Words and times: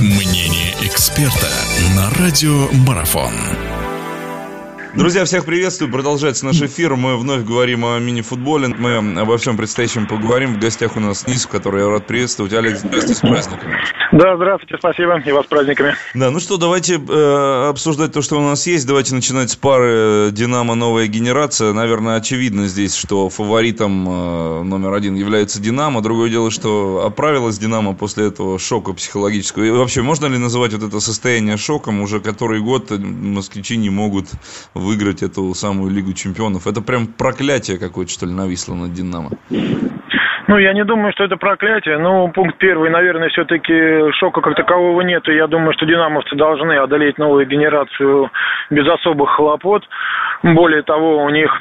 Мнение 0.00 0.76
эксперта 0.80 1.50
на 1.96 2.08
радио 2.10 2.68
Марафон. 2.86 3.32
Друзья, 4.94 5.24
всех 5.24 5.44
приветствую. 5.44 5.90
Продолжается 5.90 6.46
наш 6.46 6.62
эфир. 6.62 6.94
Мы 6.94 7.16
вновь 7.18 7.42
говорим 7.42 7.84
о 7.84 7.98
мини-футболе. 7.98 8.68
Мы 8.68 9.20
обо 9.20 9.36
всем 9.38 9.56
предстоящем 9.56 10.06
поговорим. 10.06 10.54
В 10.54 10.60
гостях 10.60 10.96
у 10.96 11.00
нас 11.00 11.26
Низ, 11.26 11.46
который 11.46 11.82
я 11.82 11.88
рад 11.88 12.06
приветствовать. 12.06 12.52
Алекс, 12.52 12.78
здравствуйте, 12.78 13.14
с 13.14 13.20
праздниками. 13.20 13.76
Да, 14.12 14.36
здравствуйте, 14.36 14.76
спасибо. 14.78 15.20
И 15.20 15.32
вас 15.32 15.44
с 15.44 15.48
праздниками. 15.48 15.94
Да, 16.14 16.30
ну 16.30 16.40
что, 16.40 16.56
давайте 16.56 16.94
э, 16.94 17.68
обсуждать 17.68 18.12
то, 18.12 18.22
что 18.22 18.38
у 18.38 18.40
нас 18.40 18.66
есть. 18.66 18.86
Давайте 18.86 19.14
начинать 19.14 19.50
с 19.50 19.56
пары 19.56 20.30
«Динамо. 20.32 20.74
Новая 20.74 21.06
генерация». 21.08 21.72
Наверное, 21.74 22.16
очевидно 22.16 22.68
здесь, 22.68 22.94
что 22.94 23.28
фаворитом 23.28 24.08
э, 24.08 24.62
номер 24.62 24.94
один 24.94 25.14
является 25.14 25.60
«Динамо». 25.60 26.00
Другое 26.00 26.30
дело, 26.30 26.50
что 26.50 27.04
оправилась 27.04 27.58
«Динамо» 27.58 27.94
после 27.94 28.28
этого 28.28 28.58
шока 28.58 28.94
психологического. 28.94 29.64
И 29.64 29.70
вообще, 29.70 30.00
можно 30.00 30.26
ли 30.26 30.38
называть 30.38 30.72
вот 30.72 30.82
это 30.82 31.00
состояние 31.00 31.58
шоком? 31.58 32.00
Уже 32.00 32.20
который 32.20 32.60
год 32.60 32.90
москвичи 32.90 33.76
не 33.76 33.90
могут 33.90 34.26
выиграть 34.72 35.22
эту 35.22 35.52
самую 35.54 35.90
Лигу 35.90 36.14
Чемпионов. 36.14 36.66
Это 36.66 36.80
прям 36.80 37.08
проклятие 37.08 37.78
какое-то, 37.78 38.10
что 38.10 38.24
ли, 38.24 38.32
нависло 38.32 38.74
над 38.74 38.94
«Динамо». 38.94 39.32
Ну, 40.48 40.56
я 40.56 40.72
не 40.72 40.82
думаю, 40.82 41.12
что 41.12 41.24
это 41.24 41.36
проклятие. 41.36 41.98
Ну, 41.98 42.28
пункт 42.28 42.56
первый, 42.56 42.88
наверное, 42.88 43.28
все-таки 43.28 44.10
шока 44.12 44.40
как 44.40 44.56
такового 44.56 45.02
нет. 45.02 45.28
И 45.28 45.34
я 45.34 45.46
думаю, 45.46 45.74
что 45.74 45.84
динамовцы 45.84 46.34
должны 46.36 46.72
одолеть 46.72 47.18
новую 47.18 47.46
генерацию 47.46 48.30
без 48.70 48.88
особых 48.88 49.28
хлопот. 49.36 49.84
Более 50.42 50.82
того, 50.82 51.22
у 51.22 51.28
них 51.28 51.52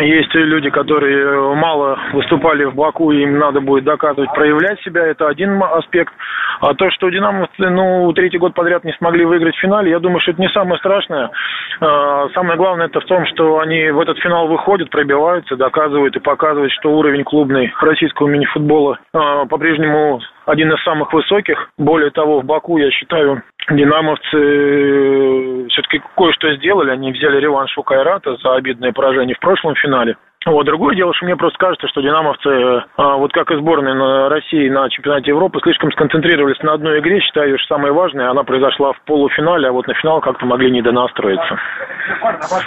есть 0.00 0.34
люди, 0.34 0.70
которые 0.70 1.54
мало 1.54 1.98
выступали 2.12 2.64
в 2.64 2.74
Баку, 2.74 3.10
им 3.12 3.38
надо 3.38 3.60
будет 3.60 3.84
доказывать, 3.84 4.32
проявлять 4.34 4.80
себя. 4.82 5.06
Это 5.06 5.28
один 5.28 5.62
аспект. 5.62 6.12
А 6.60 6.74
то, 6.74 6.90
что 6.90 7.10
динамовцы, 7.10 7.68
ну, 7.68 8.12
третий 8.12 8.38
год 8.38 8.54
подряд 8.54 8.84
не 8.84 8.92
смогли 8.94 9.24
выиграть 9.24 9.56
в 9.56 9.60
финале, 9.60 9.90
я 9.90 9.98
думаю, 9.98 10.20
что 10.20 10.32
это 10.32 10.40
не 10.40 10.48
самое 10.48 10.78
страшное. 10.78 11.30
А, 11.80 12.28
самое 12.30 12.56
главное 12.56 12.86
это 12.86 13.00
в 13.00 13.04
том, 13.04 13.26
что 13.26 13.58
они 13.60 13.90
в 13.90 14.00
этот 14.00 14.18
финал 14.18 14.48
выходят, 14.48 14.90
пробиваются, 14.90 15.56
доказывают 15.56 16.16
и 16.16 16.20
показывают, 16.20 16.72
что 16.72 16.92
уровень 16.92 17.24
клубный 17.24 17.72
российского 17.80 18.28
мини-футбола 18.28 18.98
а, 19.12 19.44
по-прежнему 19.46 20.20
один 20.46 20.72
из 20.72 20.82
самых 20.84 21.12
высоких. 21.12 21.70
Более 21.76 22.10
того, 22.10 22.40
в 22.40 22.44
Баку, 22.44 22.78
я 22.78 22.90
считаю, 22.90 23.42
динамовцы 23.70 24.36
э, 24.36 25.66
все-таки 25.70 26.00
кое-что 26.16 26.54
сделали. 26.56 26.90
Они 26.90 27.12
взяли 27.12 27.40
реванш 27.40 27.76
у 27.78 27.82
Кайрата 27.82 28.36
за 28.36 28.54
обидное 28.54 28.92
поражение 28.92 29.34
в 29.34 29.40
прошлом 29.40 29.74
финале. 29.74 30.16
Вот. 30.46 30.64
Другое 30.64 30.94
дело, 30.94 31.12
что 31.12 31.26
мне 31.26 31.36
просто 31.36 31.58
кажется, 31.58 31.88
что 31.88 32.00
динамовцы, 32.00 32.84
а, 32.96 33.16
вот 33.16 33.32
как 33.32 33.50
и 33.50 33.56
сборная 33.56 33.94
на 33.94 34.28
России 34.28 34.68
на 34.68 34.88
чемпионате 34.88 35.30
Европы, 35.30 35.58
слишком 35.60 35.90
сконцентрировались 35.90 36.62
на 36.62 36.74
одной 36.74 37.00
игре. 37.00 37.20
Считаю, 37.20 37.58
что 37.58 37.74
самое 37.74 37.92
важное, 37.92 38.30
она 38.30 38.44
произошла 38.44 38.92
в 38.92 39.00
полуфинале, 39.02 39.68
а 39.68 39.72
вот 39.72 39.88
на 39.88 39.94
финал 39.94 40.20
как-то 40.20 40.46
могли 40.46 40.70
не 40.70 40.82
донастроиться. 40.82 41.58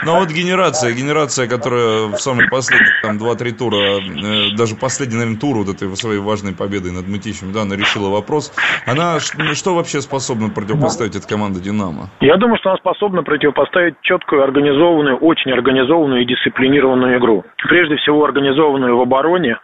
Ну 0.04 0.20
вот 0.20 0.28
генерация, 0.30 0.94
генерация, 0.94 1.48
которая 1.48 2.08
в 2.08 2.18
самый 2.18 2.50
последний, 2.50 2.92
там, 3.02 3.18
2-3 3.18 3.52
тура, 3.58 3.78
э, 3.78 4.56
даже 4.58 4.76
последний, 4.76 5.16
наверное, 5.16 5.40
тур 5.40 5.64
вот 5.64 5.70
этой 5.74 5.88
своей 5.96 6.20
важной 6.20 6.54
победой 6.54 6.92
над 6.92 7.08
Мытищем, 7.08 7.54
да, 7.54 7.62
она 7.62 7.78
решила 7.78 8.10
вопрос. 8.10 8.52
Она 8.86 9.20
что 9.20 9.74
вообще 9.74 10.02
способна 10.02 10.50
противопоставить 10.50 11.16
эта 11.16 11.28
команда 11.28 11.62
«Динамо»? 11.62 12.10
Я 12.20 12.36
думаю, 12.36 12.58
что 12.60 12.72
она 12.72 12.78
способна 12.78 13.24
противопоставить 13.24 13.96
четкую, 14.02 14.44
организованную, 14.44 15.16
очень 15.18 15.52
организованную 15.52 16.24
и 16.24 16.26
дисциплинированную 16.26 17.18
игру 17.18 17.46
прежде 17.70 17.96
всего 17.98 18.26
организованную 18.26 18.98
в 18.98 19.02
обороне. 19.02 19.58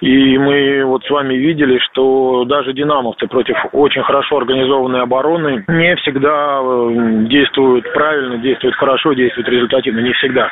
И 0.00 0.38
мы 0.38 0.84
вот 0.84 1.04
с 1.04 1.10
вами 1.10 1.34
видели, 1.34 1.78
что 1.78 2.44
даже 2.44 2.72
динамовцы 2.72 3.26
против 3.26 3.56
очень 3.72 4.02
хорошо 4.02 4.38
организованной 4.38 5.02
обороны 5.02 5.64
не 5.66 5.96
всегда 5.96 6.60
э, 6.62 7.26
действуют 7.28 7.92
правильно, 7.92 8.38
действуют 8.38 8.76
хорошо, 8.76 9.12
действуют 9.12 9.48
результативно, 9.48 10.00
не 10.00 10.12
всегда. 10.12 10.48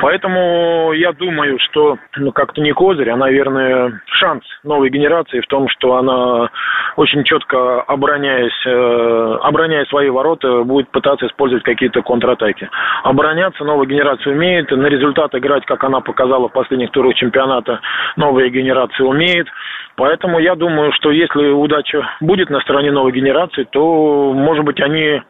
Поэтому 0.00 0.92
я 0.92 1.12
думаю, 1.12 1.58
что 1.58 1.96
ну, 2.16 2.32
как-то 2.32 2.60
не 2.60 2.72
козырь, 2.72 3.08
а, 3.10 3.16
наверное, 3.16 4.02
шанс 4.06 4.44
новой 4.62 4.90
генерации 4.90 5.40
в 5.40 5.46
том, 5.46 5.68
что 5.68 5.96
она 5.96 6.50
очень 6.96 7.24
четко 7.24 7.82
обороняясь, 7.82 8.66
э, 8.66 9.38
обороняя 9.42 9.84
свои 9.86 10.08
ворота, 10.08 10.62
будет 10.64 10.88
пытаться 10.90 11.26
использовать 11.26 11.64
какие-то 11.64 12.02
контратаки. 12.02 12.68
Обороняться 13.02 13.64
новая 13.64 13.86
генерация 13.86 14.32
умеет, 14.32 14.70
на 14.70 14.86
результат 14.86 15.34
играть, 15.34 15.64
как 15.66 15.82
она 15.84 16.00
показала 16.00 16.48
в 16.48 16.52
последних 16.52 16.90
турах 16.90 17.14
чемпионата, 17.14 17.80
новая 18.16 18.48
генерация 18.48 19.06
умеет. 19.06 19.48
Поэтому 19.96 20.38
я 20.38 20.54
думаю, 20.54 20.92
что 20.92 21.10
если 21.10 21.50
удача 21.50 22.08
будет 22.20 22.50
на 22.50 22.60
стороне 22.60 22.90
новой 22.90 23.12
генерации, 23.12 23.64
то, 23.70 24.32
может 24.32 24.64
быть, 24.64 24.80
они 24.80 25.20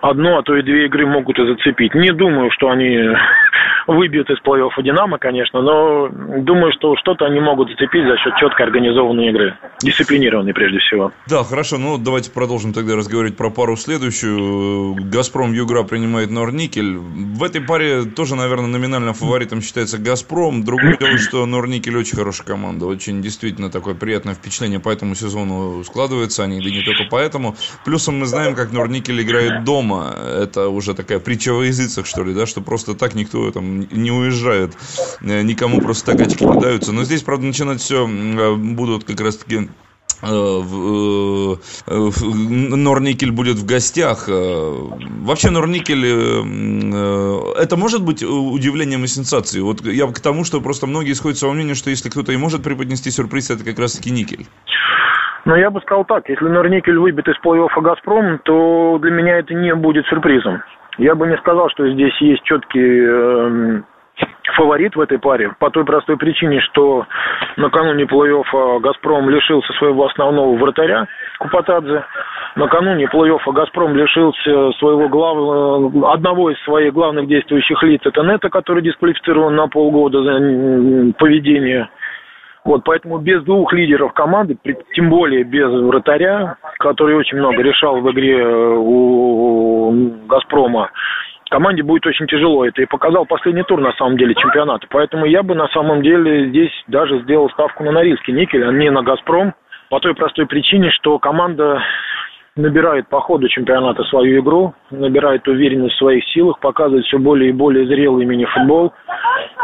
одну, 0.00 0.38
а 0.38 0.42
то 0.42 0.56
и 0.56 0.62
две 0.62 0.86
игры 0.86 1.06
могут 1.06 1.38
и 1.38 1.46
зацепить. 1.46 1.94
Не 1.94 2.12
думаю, 2.12 2.50
что 2.52 2.70
они 2.70 2.98
выбьют 3.86 4.30
из 4.30 4.38
плей-оффа 4.40 4.82
«Динамо», 4.82 5.18
конечно, 5.18 5.60
но 5.60 6.08
думаю, 6.08 6.72
что 6.72 6.96
что-то 6.96 7.26
они 7.26 7.40
могут 7.40 7.70
зацепить 7.70 8.06
за 8.06 8.16
счет 8.18 8.34
четко 8.36 8.64
организованной 8.64 9.28
игры. 9.28 9.56
Дисциплинированной, 9.82 10.54
прежде 10.54 10.78
всего. 10.78 11.12
Да, 11.28 11.42
хорошо. 11.42 11.78
Ну, 11.78 11.98
давайте 11.98 12.30
продолжим 12.30 12.72
тогда 12.72 12.96
разговаривать 12.96 13.36
про 13.36 13.50
пару 13.50 13.76
следующую. 13.76 14.94
«Газпром» 15.12 15.52
Югра 15.52 15.82
принимает 15.82 16.30
Норникель. 16.30 16.96
В 16.96 17.42
этой 17.42 17.60
паре 17.60 18.02
тоже, 18.04 18.36
наверное, 18.36 18.68
номинальным 18.68 19.14
фаворитом 19.14 19.60
считается 19.60 19.98
«Газпром». 19.98 20.64
Другое 20.64 20.96
дело, 20.96 21.18
что 21.18 21.46
Норникель 21.46 21.96
очень 21.96 22.16
хорошая 22.16 22.46
команда. 22.46 22.86
Очень 22.86 23.22
действительно 23.22 23.70
такое 23.70 23.94
приятное 24.12 24.34
впечатление 24.34 24.78
по 24.78 24.90
этому 24.90 25.14
сезону 25.14 25.82
складывается. 25.84 26.44
Они, 26.44 26.60
да 26.60 26.68
не 26.68 26.82
только 26.82 27.04
поэтому. 27.10 27.56
Плюсом 27.86 28.18
мы 28.18 28.26
знаем, 28.26 28.54
как 28.54 28.70
Норникель 28.70 29.22
играет 29.22 29.64
дома. 29.64 30.14
Это 30.14 30.68
уже 30.68 30.92
такая 30.92 31.18
притча 31.18 31.54
во 31.54 31.64
языцах, 31.64 32.04
что 32.04 32.22
ли, 32.22 32.34
да, 32.34 32.44
что 32.44 32.60
просто 32.60 32.94
так 32.94 33.14
никто 33.14 33.50
там 33.52 33.80
не 33.90 34.10
уезжают, 34.10 34.74
э, 35.22 35.40
никому 35.40 35.80
просто 35.80 36.12
так 36.12 36.20
очки 36.26 36.44
не 36.44 36.60
даются. 36.60 36.92
Но 36.92 37.04
здесь, 37.04 37.22
правда, 37.22 37.46
начинать 37.46 37.80
все 37.80 38.06
э, 38.06 38.54
будут 38.54 39.04
как 39.04 39.18
раз-таки 39.18 39.70
э, 40.20 40.60
Норникель 41.86 43.32
будет 43.32 43.56
в 43.56 43.66
гостях. 43.66 44.28
Вообще 44.28 45.50
Норникель, 45.50 46.04
это 47.58 47.76
может 47.76 48.04
быть 48.04 48.22
удивлением 48.22 49.04
и 49.04 49.06
сенсацией? 49.06 49.62
Вот 49.62 49.80
я 49.82 50.06
к 50.06 50.20
тому, 50.20 50.44
что 50.44 50.60
просто 50.60 50.86
многие 50.86 51.12
сходятся 51.14 51.46
во 51.46 51.52
мнению, 51.52 51.74
что 51.74 51.90
если 51.90 52.08
кто-то 52.08 52.32
и 52.32 52.36
может 52.36 52.62
преподнести 52.62 53.10
сюрприз, 53.10 53.50
это 53.50 53.64
как 53.64 53.78
раз-таки 53.78 54.10
Никель. 54.10 54.46
Ну, 55.44 55.56
я 55.56 55.70
бы 55.70 55.80
сказал 55.80 56.04
так, 56.04 56.28
если 56.28 56.44
Норникель 56.44 56.98
выбит 56.98 57.26
из 57.26 57.34
плей-оффа 57.44 57.80
«Газпром», 57.80 58.38
то 58.44 58.98
для 59.00 59.10
меня 59.10 59.38
это 59.38 59.54
не 59.54 59.74
будет 59.74 60.06
сюрпризом. 60.06 60.62
Я 60.98 61.14
бы 61.14 61.26
не 61.26 61.36
сказал, 61.38 61.68
что 61.70 61.90
здесь 61.92 62.14
есть 62.20 62.42
четкий 62.44 63.00
э, 63.00 63.82
фаворит 64.56 64.96
в 64.96 65.00
этой 65.00 65.18
паре 65.18 65.52
по 65.58 65.70
той 65.70 65.84
простой 65.84 66.16
причине, 66.16 66.60
что 66.60 67.06
накануне 67.56 68.04
плей-оффа 68.04 68.80
«Газпром» 68.80 69.28
лишился 69.30 69.72
своего 69.74 70.06
основного 70.06 70.56
вратаря 70.56 71.06
Купатадзе. 71.38 72.04
Накануне 72.56 73.06
плей-оффа 73.06 73.52
«Газпром» 73.52 73.96
лишился 73.96 74.72
своего 74.78 75.08
главного, 75.08 76.12
одного 76.12 76.50
из 76.50 76.62
своих 76.64 76.92
главных 76.92 77.26
действующих 77.26 77.82
лиц. 77.82 78.00
Это 78.04 78.22
Нета, 78.22 78.48
который 78.50 78.82
дисквалифицирован 78.82 79.54
на 79.54 79.68
полгода 79.68 80.22
за 80.22 81.12
поведение 81.18 81.88
вот, 82.64 82.84
поэтому 82.84 83.18
без 83.18 83.42
двух 83.42 83.72
лидеров 83.72 84.12
команды, 84.12 84.56
тем 84.94 85.10
более 85.10 85.42
без 85.42 85.68
вратаря, 85.68 86.56
который 86.78 87.16
очень 87.16 87.38
много 87.38 87.60
решал 87.60 88.00
в 88.00 88.10
игре 88.12 88.38
э, 88.38 88.74
у 88.78 89.92
«Газпрома», 90.28 90.90
команде 91.52 91.82
будет 91.82 92.06
очень 92.06 92.26
тяжело. 92.26 92.64
Это 92.64 92.80
и 92.82 92.86
показал 92.86 93.26
последний 93.26 93.62
тур, 93.62 93.78
на 93.80 93.92
самом 93.92 94.16
деле, 94.16 94.34
чемпионата. 94.34 94.86
Поэтому 94.90 95.26
я 95.26 95.42
бы, 95.42 95.54
на 95.54 95.68
самом 95.68 96.02
деле, 96.02 96.48
здесь 96.48 96.72
даже 96.88 97.20
сделал 97.20 97.50
ставку 97.50 97.84
на 97.84 97.92
Норильский 97.92 98.32
никель, 98.32 98.64
а 98.64 98.72
не 98.72 98.90
на 98.90 99.02
«Газпром». 99.02 99.54
По 99.90 100.00
той 100.00 100.14
простой 100.14 100.46
причине, 100.46 100.90
что 100.90 101.18
команда 101.18 101.82
набирает 102.56 103.08
по 103.08 103.20
ходу 103.20 103.48
чемпионата 103.48 104.02
свою 104.04 104.40
игру, 104.40 104.74
набирает 104.90 105.46
уверенность 105.46 105.94
в 105.94 105.98
своих 105.98 106.24
силах, 106.32 106.58
показывает 106.58 107.04
все 107.04 107.18
более 107.18 107.50
и 107.50 107.52
более 107.52 107.86
зрелый 107.86 108.24
мини-футбол. 108.24 108.94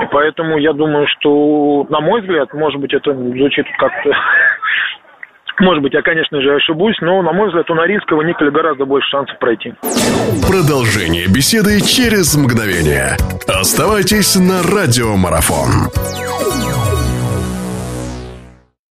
И 0.00 0.06
поэтому 0.10 0.58
я 0.58 0.74
думаю, 0.74 1.06
что, 1.08 1.86
на 1.88 2.00
мой 2.00 2.20
взгляд, 2.20 2.52
может 2.52 2.80
быть, 2.80 2.92
это 2.92 3.14
звучит 3.14 3.66
как-то 3.78 4.10
может 5.60 5.82
быть, 5.82 5.94
я, 5.94 6.02
конечно 6.02 6.40
же, 6.40 6.54
ошибусь, 6.54 6.96
но, 7.00 7.22
на 7.22 7.32
мой 7.32 7.48
взгляд, 7.48 7.68
у 7.70 7.74
Норильского 7.74 8.22
Николя 8.22 8.50
гораздо 8.50 8.84
больше 8.84 9.08
шансов 9.08 9.38
пройти. 9.38 9.74
Продолжение 10.48 11.26
беседы 11.26 11.80
через 11.80 12.36
мгновение. 12.36 13.16
Оставайтесь 13.46 14.36
на 14.36 14.62
радиомарафон. 14.62 16.27